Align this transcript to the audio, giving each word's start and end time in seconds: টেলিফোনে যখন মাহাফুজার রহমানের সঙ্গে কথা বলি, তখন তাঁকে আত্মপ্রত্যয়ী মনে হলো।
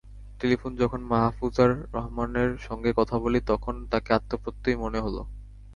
টেলিফোনে 0.39 0.75
যখন 0.77 1.01
মাহাফুজার 1.03 1.71
রহমানের 1.93 2.51
সঙ্গে 2.59 2.91
কথা 2.97 3.15
বলি, 3.19 3.39
তখন 3.47 3.75
তাঁকে 3.91 4.11
আত্মপ্রত্যয়ী 4.13 4.75
মনে 4.75 4.99
হলো। 4.99 5.21